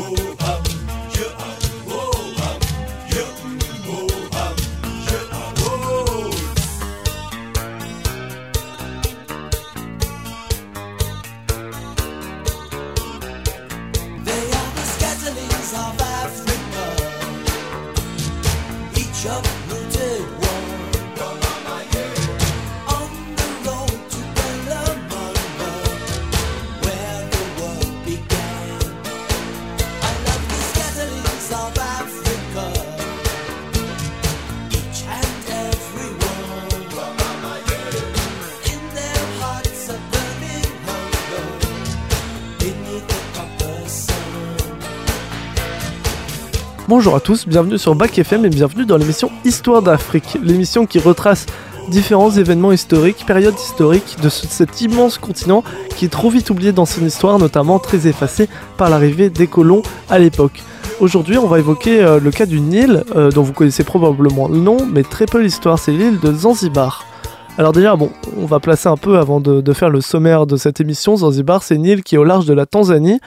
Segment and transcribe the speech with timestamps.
[0.00, 0.29] vou.
[46.90, 50.98] Bonjour à tous, bienvenue sur Bac FM et bienvenue dans l'émission Histoire d'Afrique, l'émission qui
[50.98, 51.46] retrace
[51.88, 55.62] différents événements historiques, périodes historiques de cet immense continent
[55.96, 59.82] qui est trop vite oublié dans son histoire, notamment très effacé par l'arrivée des colons
[60.08, 60.62] à l'époque.
[61.00, 64.58] Aujourd'hui, on va évoquer euh, le cas d'une île euh, dont vous connaissez probablement le
[64.58, 67.06] nom, mais très peu l'histoire, c'est l'île de Zanzibar.
[67.56, 70.78] Alors déjà, bon, on va placer un peu avant de faire le sommaire de cette
[70.78, 71.16] émission.
[71.16, 73.18] Zanzibar, c'est une île qui est au large de la Tanzanie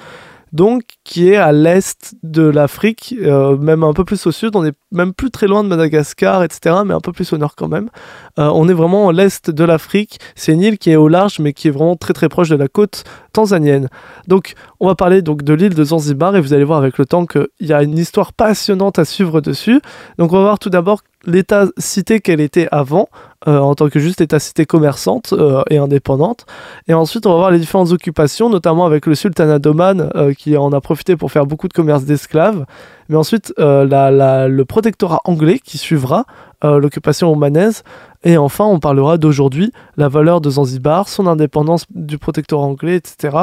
[0.53, 4.55] donc qui est à l'est de l'Afrique, euh, même un peu plus au sud.
[4.55, 7.55] On est même plus très loin de Madagascar, etc., mais un peu plus au nord
[7.55, 7.89] quand même.
[8.37, 10.19] Euh, on est vraiment à l'est de l'Afrique.
[10.35, 12.55] C'est une île qui est au large, mais qui est vraiment très très proche de
[12.55, 13.89] la côte tanzanienne.
[14.27, 17.05] Donc, on va parler donc de l'île de Zanzibar et vous allez voir avec le
[17.05, 19.81] temps qu'il y a une histoire passionnante à suivre dessus.
[20.19, 23.07] Donc, on va voir tout d'abord l'état-cité qu'elle était avant,
[23.47, 26.45] euh, en tant que juste état-cité commerçante euh, et indépendante.
[26.87, 30.55] Et ensuite, on va voir les différentes occupations, notamment avec le sultanat d'Oman, euh, qui
[30.55, 32.65] en a profité pour faire beaucoup de commerce d'esclaves.
[33.09, 36.25] Mais ensuite, le protectorat anglais qui suivra
[36.63, 37.83] l'occupation omanaise.
[38.23, 43.37] Et enfin, on parlera d'aujourd'hui, la valeur de Zanzibar, son indépendance du protectorat anglais, etc.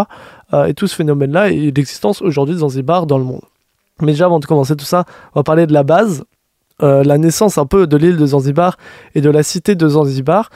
[0.67, 3.43] et tout ce phénomène-là et l'existence aujourd'hui de Zanzibar dans le monde.
[4.01, 6.25] Mais déjà, avant de commencer tout ça, on va parler de la base.
[6.83, 8.77] Euh, la naissance un peu de l'île de Zanzibar
[9.15, 10.51] et de la cité de Zanzibar.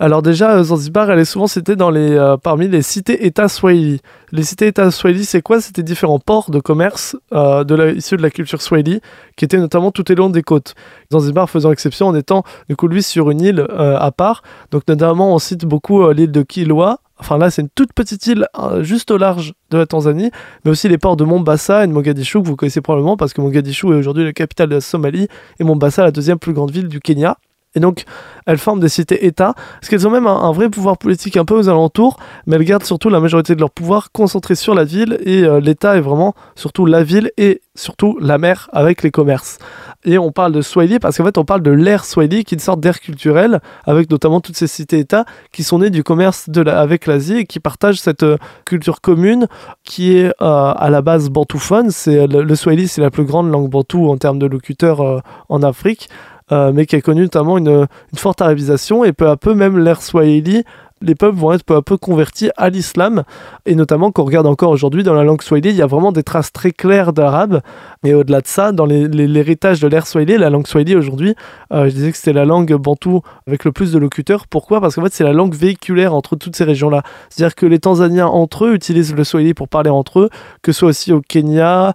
[0.00, 4.00] Alors déjà, euh, Zanzibar, elle est souvent citée dans les, euh, parmi les cités-États swahili.
[4.32, 5.60] Les cités-États swahili, c'est quoi?
[5.60, 9.00] C'était différents ports de commerce de la, issus de la culture swahili,
[9.36, 10.74] qui étaient notamment tout au long des côtes.
[11.12, 14.42] Zanzibar faisant exception en étant, du coup, lui, sur une île à part.
[14.70, 18.46] Donc notamment, on cite beaucoup l'île de Kilwa, Enfin là, c'est une toute petite île
[18.58, 20.30] euh, juste au large de la Tanzanie,
[20.64, 23.40] mais aussi les ports de Mombasa et de Mogadishu que vous connaissez probablement parce que
[23.40, 26.88] Mogadishu est aujourd'hui la capitale de la Somalie et Mombasa la deuxième plus grande ville
[26.88, 27.36] du Kenya.
[27.78, 28.06] Et donc,
[28.44, 31.68] elles forment des cités-États, parce qu'elles ont même un, vrai pouvoir politique un peu aux
[31.68, 35.44] alentours, mais elles gardent surtout la majorité de leur pouvoir concentré sur la ville, et
[35.44, 39.58] euh, l'État est vraiment surtout la ville et surtout la mer avec les commerces.
[40.04, 42.56] Et on parle de Swahili parce qu'en fait, on parle de l'ère Swahili, qui est
[42.56, 47.06] une sorte d'ère culturelle, avec notamment toutes ces cités-États qui sont nées du commerce avec
[47.06, 49.46] l'Asie et qui partagent cette euh, culture commune
[49.84, 51.92] qui est euh, à la base bantouphone.
[51.92, 55.62] C'est, le, le Swahili, c'est la plus grande langue bantou en termes de locuteurs en
[55.62, 56.08] Afrique.
[56.50, 60.00] Euh, mais qui a connu notamment une, forte arabisation et peu à peu même l'ère
[60.00, 60.64] swahili
[61.02, 63.24] les peuples vont être peu à peu convertis à l'islam.
[63.66, 66.12] Et notamment, quand on regarde encore aujourd'hui dans la langue swahili, il y a vraiment
[66.12, 67.60] des traces très claires d'arabe.
[68.04, 71.34] Et au-delà de ça, dans l'héritage de l'ère swahili, la langue swahili aujourd'hui,
[71.72, 74.46] euh, je disais que c'était la langue bantou avec le plus de locuteurs.
[74.46, 74.80] Pourquoi?
[74.80, 77.02] Parce qu'en fait, c'est la langue véhiculaire entre toutes ces régions-là.
[77.28, 80.30] C'est-à-dire que les Tanzaniens entre eux utilisent le swahili pour parler entre eux,
[80.62, 81.94] que ce soit aussi au Kenya,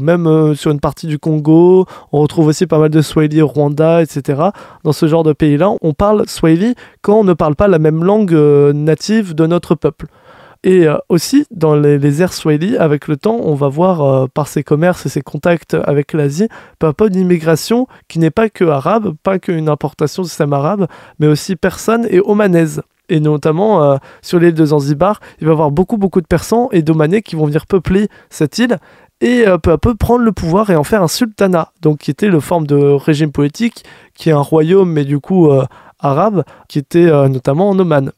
[0.00, 1.86] même euh, sur une partie du Congo.
[2.12, 4.42] On retrouve aussi pas mal de swahili au Rwanda, etc.
[4.84, 8.04] Dans ce genre de pays-là, on parle swahili quand on ne parle pas la même
[8.04, 10.06] langue euh, native de notre peuple.
[10.64, 14.48] Et euh, aussi, dans les, les airs swahili, avec le temps, on va voir par
[14.48, 18.48] ses commerces et ses contacts avec l'Asie, peu à peu une immigration qui n'est pas
[18.48, 20.86] que arabe, pas qu'une importation du système arabe,
[21.18, 22.82] mais aussi persane et omanaise.
[23.10, 26.82] Et notamment sur l'île de Zanzibar, il va y avoir beaucoup, beaucoup de Persans et
[26.82, 28.78] d'Omanais qui vont venir peupler cette île
[29.20, 32.28] et peu à peu prendre le pouvoir et en faire un sultanat, donc qui était
[32.28, 33.84] le forme de régime politique,
[34.14, 35.50] qui est un royaume, mais du coup
[35.98, 38.12] arabe, qui était notamment en Oman.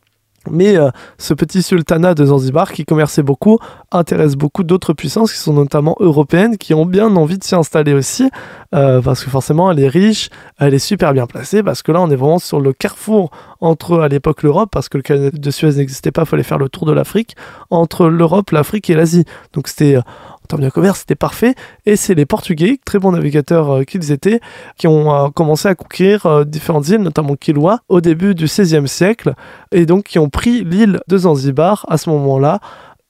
[0.49, 3.59] Mais euh, ce petit sultanat de Zanzibar qui commerçait beaucoup
[3.93, 7.93] intéresse beaucoup d'autres puissances qui sont notamment européennes qui ont bien envie de s'y installer
[7.93, 8.31] aussi
[8.75, 12.01] euh, parce que forcément elle est riche, elle est super bien placée parce que là
[12.01, 13.31] on est vraiment sur le carrefour
[13.61, 16.59] entre à l'époque l'Europe parce que le canal de Suez n'existait pas, il fallait faire
[16.59, 17.37] le tour de l'Afrique
[17.69, 19.27] entre l'Europe, l'Afrique et l'Asie.
[19.53, 20.03] Donc c'était euh,
[20.51, 21.55] termes de commerce, c'était parfait.
[21.87, 24.41] Et c'est les Portugais, très bons navigateurs euh, qu'ils étaient,
[24.77, 28.87] qui ont euh, commencé à conquérir euh, différentes îles, notamment Kilwa, au début du XVIe
[28.87, 29.35] siècle,
[29.73, 32.61] et donc qui ont pris l'île de Zanzibar à ce moment-là.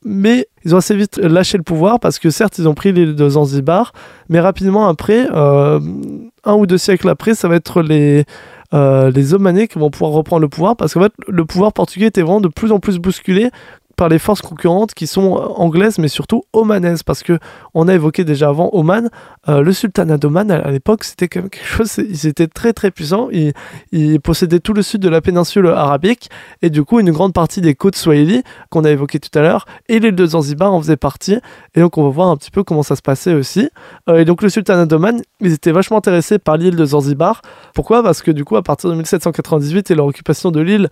[0.02, 3.14] Mais ils ont assez vite lâché le pouvoir parce que certes ils ont pris l'île
[3.14, 3.92] de Zanzibar,
[4.30, 8.24] mais rapidement après, un ou deux siècles après, ça va être les,
[8.72, 12.22] les Omanais qui vont pouvoir reprendre le pouvoir parce qu'en fait le pouvoir portugais était
[12.22, 13.50] vraiment de plus en plus bousculé
[14.00, 17.38] par les forces concurrentes qui sont anglaises mais surtout omanaises parce que
[17.74, 19.10] on a évoqué déjà avant Oman,
[19.46, 23.28] le sultanat d'Oman à, l'époque c'était quand même quelque chose, ils étaient très très puissants,
[23.30, 23.52] ils,
[23.92, 26.30] ils, possédaient tout le sud de la péninsule arabique
[26.62, 29.66] et du coup une grande partie des côtes swahili qu'on a évoqué tout à l'heure
[29.90, 31.38] et l'île de Zanzibar en faisait partie
[31.74, 33.68] et donc on va voir un petit peu comment ça se passait aussi.
[34.08, 37.42] et donc le sultanat d'Oman, ils étaient vachement intéressés par l'île de Zanzibar.
[37.74, 38.02] Pourquoi?
[38.02, 40.88] Parce que du coup à partir de 1798 et leur occupation de l'île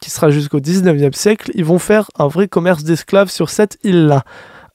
[0.00, 4.24] qui sera jusqu'au 19e siècle, ils vont faire un vrai commerce d'esclaves sur cette île-là.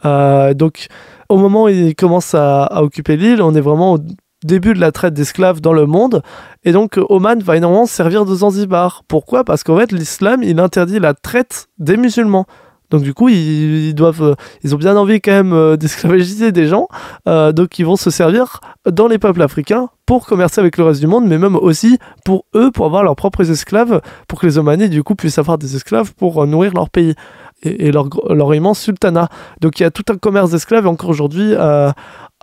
[0.06, 0.88] Euh, donc,
[1.30, 4.00] au moment où ils commencent à, occuper l'île, on est vraiment au
[4.44, 6.22] début de la traite d'esclaves dans le monde.
[6.64, 9.04] Et donc, Oman va énormément servir de Zanzibar.
[9.08, 9.44] Pourquoi?
[9.44, 12.46] Parce qu'en fait, l'islam, il interdit la traite des musulmans.
[12.90, 16.66] Donc du coup, ils, doivent, euh, ils ont bien envie quand même euh, d'esclavagiser des
[16.66, 16.88] gens.
[17.28, 21.06] donc ils vont se servir dans les peuples africains pour commercer avec le reste du
[21.06, 24.90] monde, mais même aussi pour eux, pour avoir leurs propres esclaves, pour que les Omanais
[24.90, 27.14] du coup puissent avoir des esclaves pour nourrir leur pays
[27.64, 29.30] et, leur, leur, immense sultanat.
[29.62, 31.92] Donc il y a tout un commerce d'esclaves et encore aujourd'hui euh,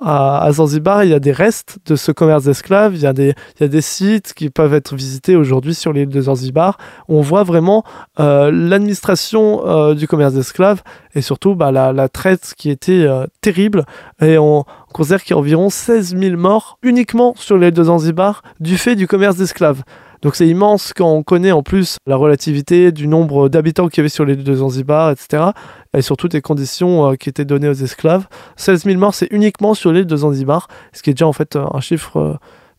[0.02, 3.80] à, Zanzibar, il y a des restes de ce commerce d'esclaves, il, y a des,
[3.80, 6.76] sites qui peuvent être visités aujourd'hui sur l'île de Zanzibar.
[7.08, 7.82] On voit vraiment
[8.20, 10.82] euh, l'administration euh, du commerce d'esclaves
[11.14, 13.06] et surtout bah, la, traite qui était
[13.40, 13.86] terrible.
[14.20, 18.42] Et on considère qu'il y a environ 16 000 morts uniquement sur l'île de Zanzibar
[18.60, 19.82] du fait du commerce d'esclaves.
[20.26, 24.00] Donc c'est immense quand on connaît en plus la relativité du nombre d'habitants qu'il y
[24.00, 25.50] avait sur l'île de Zanzibar, etc.
[25.96, 28.26] Et surtout des conditions euh, qui étaient données aux esclaves.
[28.56, 31.54] 16 000 morts, c'est uniquement sur l'île de Zanzibar, ce qui est déjà en fait
[31.54, 32.34] un chiffre euh,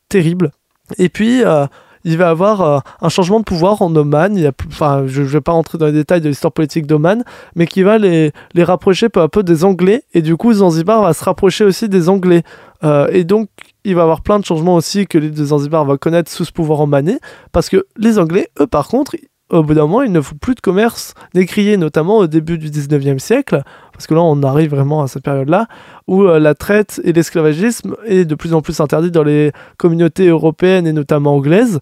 [0.10, 0.52] terrible.
[0.98, 1.68] Et puis, euh,
[2.04, 4.52] il va avoir un changement de pouvoir en Oman.
[4.68, 7.24] Enfin, je ne vais pas rentrer dans les détails de l'histoire politique d'Oman,
[7.56, 10.04] mais qui va les, les rapprocher peu à peu des Anglais.
[10.14, 12.44] Et du coup, Zanzibar va se rapprocher aussi des Anglais.
[12.84, 13.48] et donc,
[13.84, 16.46] il va y avoir plein de changements aussi que l'île de Zanzibar va connaître sous
[16.46, 17.20] ce pouvoir emmané,
[17.52, 19.16] parce que les Anglais, eux par contre,
[19.50, 22.70] au bout d'un moment, ils ne font plus de commerce décrié, notamment au début du
[22.70, 23.64] 19e siècle,
[23.94, 25.68] parce que là, on arrive vraiment à cette période-là,
[26.08, 30.28] où euh, la traite et l'esclavagisme est de plus en plus interdit dans les communautés
[30.28, 31.80] européennes et notamment anglaises.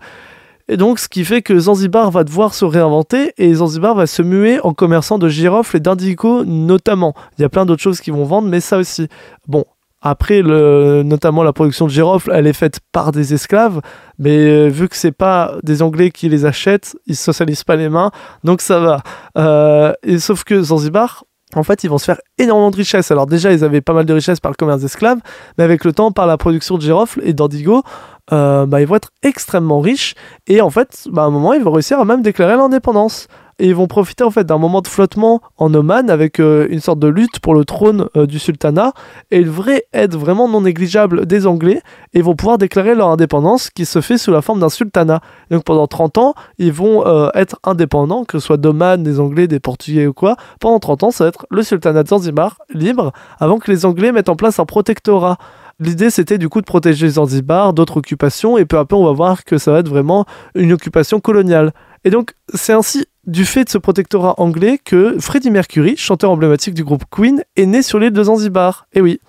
[0.68, 4.24] Et donc, ce qui fait que Zanzibar va devoir se réinventer et Zanzibar va se
[4.24, 7.14] muer en commerçant de girofles et d'indigo notamment.
[7.38, 9.08] Il y a plein d'autres choses qui vont vendre, mais ça aussi.
[9.48, 9.66] Bon,
[10.02, 13.82] après, notamment la production de girofles, elle est faite par des esclaves,
[14.20, 17.90] mais euh, vu que c'est pas des Anglais qui les achètent, ils socialisent pas les
[17.90, 18.12] mains,
[18.44, 19.02] donc ça va.
[19.38, 21.24] Euh, sauf que Zanzibar,
[21.56, 23.12] en fait, ils vont se faire énormément de richesses.
[23.12, 25.20] Alors déjà, ils avaient pas mal de richesses par le commerce d'esclaves,
[25.58, 27.84] mais avec le temps, par la production de girofles et d'indigo,
[28.32, 30.16] euh, bah, ils vont être extrêmement riches.
[30.48, 33.28] Et en fait, bah, à un moment, ils vont réussir à même déclarer l'indépendance
[33.58, 36.82] et ils vont profiter en fait d'un moment de flottement en Oman avec euh, une
[36.82, 38.92] sorte de lutte pour le trône euh, du sultanat
[39.32, 41.82] et une vraie aide vraiment non négligeable des Anglais
[42.14, 45.22] et ils vont pouvoir déclarer leur indépendance qui se fait sous la forme d'un sultanat.
[45.52, 49.62] Donc pendant 30 ans, ils vont être indépendants, que ce soit d'Oman, des Anglais, des
[49.62, 50.36] Portugais ou quoi.
[50.60, 54.12] Pendant 30 ans, ça va être le sultanat de Zanzibar libre avant que les Anglais
[54.12, 55.38] mettent en place un protectorat.
[55.80, 59.12] L'idée, c'était du coup de protéger Zanzibar d'autres occupations, et peu à peu, on va
[59.12, 60.26] voir que ça va être vraiment
[60.56, 61.74] une occupation coloniale.
[62.06, 66.76] Et donc, c'est ainsi du fait de ce protectorat anglais que Freddie Mercury, chanteur emblématique
[66.76, 68.88] du groupe Queen, est né sur l'île de Zanzibar.
[68.94, 69.20] Et oui.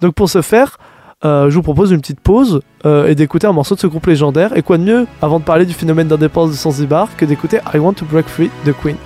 [0.00, 0.78] Donc pour ce faire,
[1.24, 4.06] euh, je vous propose une petite pause euh, et d'écouter un morceau de ce groupe
[4.06, 4.56] légendaire.
[4.56, 7.78] Et quoi de mieux, avant de parler du phénomène d'indépendance de Zanzibar, que d'écouter I
[7.78, 8.96] Want to Break Free de Queen.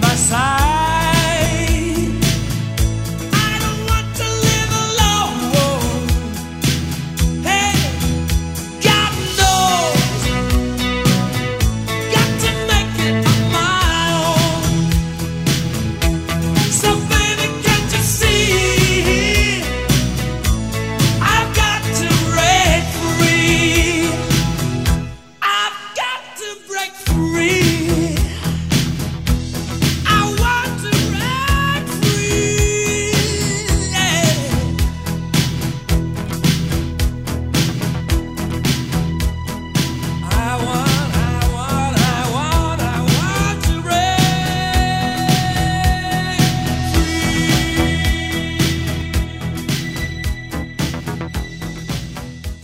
[0.00, 0.61] passar.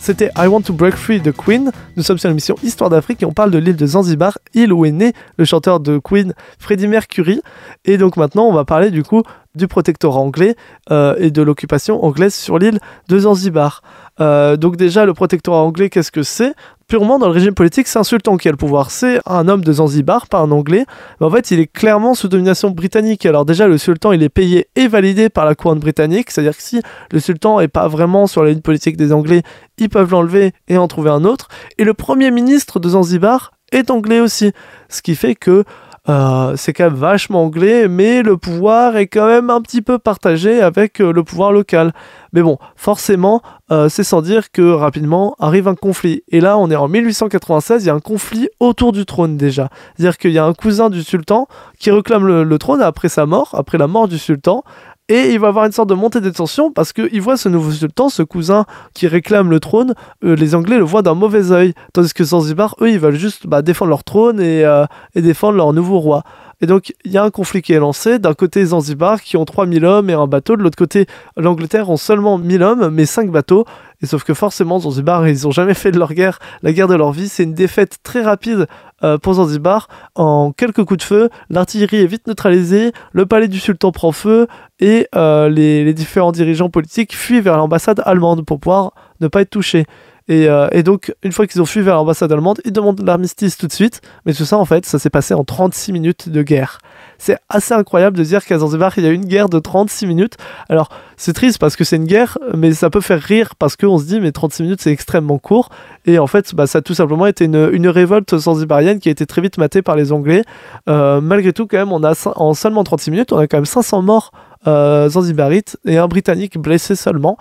[0.09, 1.71] C'était I Want to Break Free de Queen.
[1.95, 4.83] Nous sommes sur l'émission Histoire d'Afrique et on parle de l'île de Zanzibar, île où
[4.83, 7.43] est né le chanteur de Queen Freddie Mercury.
[7.85, 9.21] Et donc maintenant, on va parler du coup
[9.53, 10.55] du protectorat anglais
[10.89, 13.83] euh, et de l'occupation anglaise sur l'île de Zanzibar.
[14.19, 16.55] Euh, donc déjà, le protectorat anglais, qu'est-ce que c'est?
[16.89, 18.89] Purement dans le régime politique, c'est un sultan qui a le pouvoir.
[18.89, 20.87] C'est un homme de Zanzibar, pas un anglais.
[21.21, 23.27] En fait, il est clairement sous domination britannique.
[23.27, 26.31] Alors déjà, le sultan, il est payé et validé par la couronne britannique.
[26.31, 26.81] C'est-à-dire que si
[27.11, 29.43] le sultan est pas vraiment sur la ligne politique des Anglais,
[29.77, 31.47] ils peuvent l'enlever et en trouver un autre.
[31.77, 34.51] Et le premier ministre de Zanzibar est anglais aussi.
[34.89, 35.65] Ce qui fait que
[36.09, 39.99] euh, c'est quand même vachement anglais, mais le pouvoir est quand même un petit peu
[39.99, 41.93] partagé avec euh, le pouvoir local.
[42.33, 46.23] Mais bon, forcément, euh, c'est sans dire que rapidement arrive un conflit.
[46.29, 49.69] Et là, on est en 1896, il y a un conflit autour du trône déjà.
[49.95, 51.47] C'est-à-dire qu'il y a un cousin du sultan
[51.79, 54.63] qui réclame le, trône après sa mort, après la mort du sultan.
[55.11, 57.71] Et il va avoir une sorte de montée des tensions parce qu'il voit ce nouveau
[57.71, 61.73] sultan, ce cousin qui réclame le trône, euh, les Anglais le voient d'un mauvais œil.
[61.93, 65.73] Tandis que Zanzibar, eux, ils veulent juste bah, défendre leur trône euh, et défendre leur
[65.73, 66.23] nouveau roi.
[66.61, 68.19] Et donc, il y a un conflit qui est lancé.
[68.19, 70.57] D'un côté, Zanzibar, qui ont 3000 hommes et un bateau.
[70.57, 73.65] De l'autre côté, l'Angleterre ont seulement 1000 hommes, mais 5 bateaux.
[74.01, 76.95] Et sauf que forcément, Zanzibar, ils ont jamais fait de leur guerre la guerre de
[76.95, 77.29] leur vie.
[77.29, 78.67] C'est une défaite très rapide
[79.03, 79.87] euh, pour Zanzibar.
[80.15, 84.47] En quelques coups de feu, l'artillerie est vite neutralisée, le palais du sultan prend feu,
[84.79, 89.49] et euh, les différents dirigeants politiques fuient vers l'ambassade allemande pour pouvoir ne pas être
[89.49, 89.85] touchés.
[90.29, 93.57] Et, euh, et donc, une fois qu'ils ont fui vers l'ambassade allemande, ils demandent l'armistice
[93.57, 94.01] tout de suite.
[94.25, 96.77] Mais tout ça, en fait, ça s'est passé en 36 minutes de guerre.
[97.17, 100.37] C'est assez incroyable de dire qu'à Zanzibar, il y a une guerre de 36 minutes.
[100.69, 103.97] Alors, c'est triste parce que c'est une guerre, mais ça peut faire rire parce qu'on
[103.97, 105.69] se dit, mais 36 minutes, c'est extrêmement court.
[106.05, 109.25] Et en fait, bah, ça a tout simplement été une, révolte zanzibarienne qui a été
[109.25, 110.43] très vite matée par les Anglais.
[110.87, 113.65] Euh, malgré tout, quand même, on a, en seulement 36 minutes, on a quand même
[113.65, 114.31] 500 morts
[114.67, 117.37] euh, zanzibarites et un Britannique blessé seulement.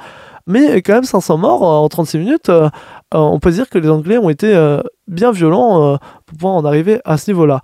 [0.48, 2.70] Mais quand même 500 morts euh, en 36 minutes, euh,
[3.14, 4.48] euh, on peut dire que les Anglais ont été
[5.06, 7.60] bien violents pour pouvoir en arriver à ce niveau-là.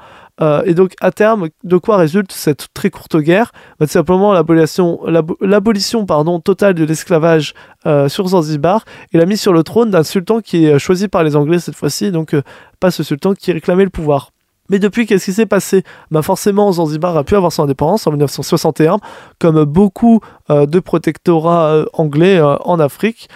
[0.65, 3.53] Et donc à terme, de quoi résulte cette très courte guerre?
[3.79, 6.07] Bah, simplement l'abolition,
[6.41, 7.55] totale de l'esclavage
[8.09, 11.37] sur Zanzibar et la mise sur le trône d'un sultan qui est choisi par les
[11.37, 12.35] Anglais cette fois-ci, donc
[12.81, 14.31] pas ce sultan qui réclamait le pouvoir.
[14.71, 15.85] Mais depuis, qu'est-ce qui s'est passé?
[16.11, 18.99] Bah Forcément, Zanzibar a pu avoir son indépendance en 1961,
[19.39, 23.29] comme beaucoup euh, de protectorats euh, anglais euh, en Afrique.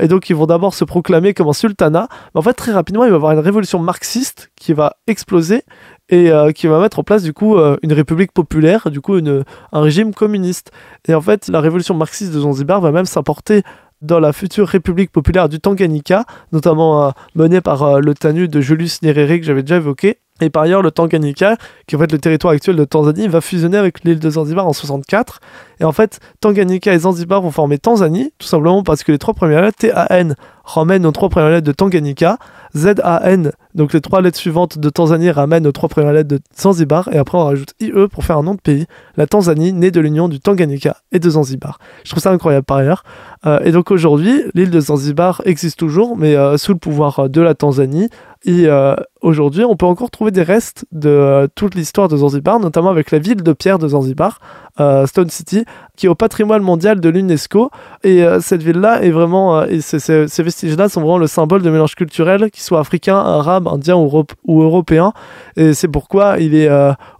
[0.00, 2.06] Et donc, ils vont d'abord se proclamer comme un sultanat.
[2.34, 5.62] Mais en fait, très rapidement, il va y avoir une révolution marxiste qui va exploser
[6.10, 10.12] et qui va mettre en place, du coup, une république populaire, du coup, un régime
[10.12, 10.72] communiste.
[11.08, 13.62] Et en fait, la révolution marxiste de Zanzibar va même s'importer
[14.02, 19.38] dans la future République populaire du Tanganyika, notamment menée par le TANU de Julius Nyerere
[19.38, 20.18] que j'avais déjà évoqué.
[20.40, 23.40] Et par ailleurs, le Tanganyika, qui est en fait le territoire actuel de Tanzanie, va
[23.40, 25.40] fusionner avec l'île de Zanzibar en 64.
[25.80, 29.34] Et en fait, Tanganyika et Zanzibar vont former Tanzanie, tout simplement parce que les trois
[29.34, 30.34] premières lettres, T-A-N,
[30.64, 32.38] ramènent aux trois premières lettres de Tanganyika,
[32.74, 37.08] Z-A-N, donc les trois lettres suivantes de Tanzanie ramènent aux trois premières lettres de Zanzibar,
[37.12, 38.86] et après on rajoute IE pour faire un nom de pays,
[39.16, 41.78] la Tanzanie, née de l'union du Tanganyika et de Zanzibar.
[42.04, 43.04] Je trouve ça incroyable par ailleurs.
[43.46, 47.28] Euh, et donc aujourd'hui, l'île de Zanzibar existe toujours, mais euh, sous le pouvoir euh,
[47.28, 48.08] de la Tanzanie.
[48.44, 52.58] Et euh, aujourd'hui, on peut encore trouver des restes de euh, toute l'histoire de Zanzibar,
[52.58, 54.40] notamment avec la ville de pierre de Zanzibar,
[54.80, 55.64] euh, Stone City,
[55.96, 57.70] qui est au patrimoine mondial de l'UNESCO.
[58.02, 62.62] Et cette ville-là est vraiment, ces vestiges-là sont vraiment le symbole de mélange culturel, qu'il
[62.62, 65.12] soit africain, arabe, indien ou, europe- ou européen.
[65.56, 66.68] Et c'est pourquoi il est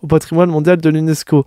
[0.02, 1.44] au patrimoine mondial de l'UNESCO.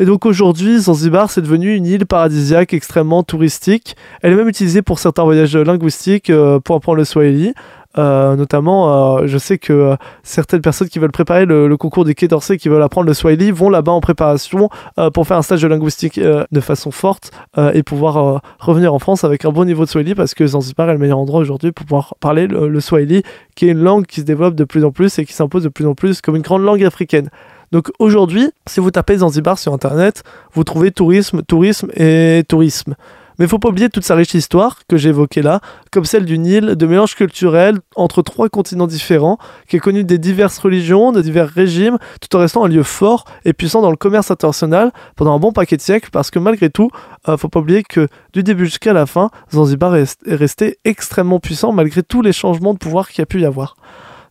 [0.00, 3.96] Et donc aujourd'hui, Zanzibar, c'est devenu une île paradisiaque extrêmement touristique.
[4.22, 6.30] Elle est même utilisée pour certains voyages linguistiques,
[6.64, 7.54] pour apprendre le swahili.
[7.96, 12.14] Euh, notamment, euh, je sais que euh, certaines personnes qui veulent préparer le, concours du
[12.14, 14.68] Quai d'Orsay, qui veulent apprendre le Swahili, vont là-bas en préparation
[15.14, 19.44] pour faire un stage de linguistique de façon forte et pouvoir revenir en France avec
[19.44, 22.14] un bon niveau de Swahili parce que Zanzibar est le meilleur endroit aujourd'hui pour pouvoir
[22.20, 23.22] parler le, le Swahili,
[23.54, 25.68] qui est une langue qui se développe de plus en plus et qui s'impose de
[25.68, 27.30] plus en plus comme une grande langue africaine.
[27.70, 32.94] Donc aujourd'hui, si vous tapez Zanzibar sur internet, vous trouvez tourisme, tourisme et tourisme.
[33.38, 35.60] Mais il faut pas oublier toute sa riche histoire que j'ai évoquée là,
[35.92, 40.18] comme celle d'une île de mélange culturel entre trois continents différents, qui est connue des
[40.18, 43.96] diverses religions, de divers régimes, tout en restant un lieu fort et puissant dans le
[43.96, 46.90] commerce international pendant un bon paquet de siècles, parce que malgré tout,
[47.28, 51.38] euh, faut pas oublier que du début jusqu'à la fin, Zanzibar est, est resté extrêmement
[51.38, 53.76] puissant malgré tous les changements de pouvoir qu'il a pu y avoir.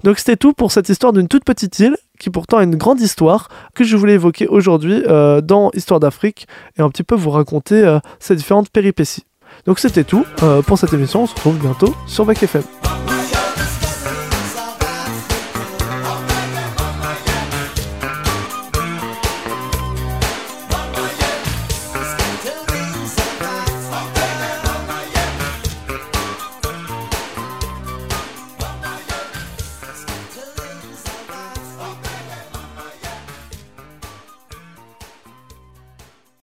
[0.03, 2.99] Donc c'était tout pour cette histoire d'une toute petite île qui pourtant a une grande
[2.99, 7.31] histoire que je voulais évoquer aujourd'hui euh, dans Histoire d'Afrique et un petit peu vous
[7.31, 9.25] raconter euh, ces différentes péripéties.
[9.65, 12.63] Donc c'était tout euh, pour cette émission, on se retrouve bientôt sur Bac FM.